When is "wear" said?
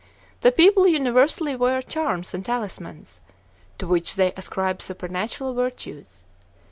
1.55-1.79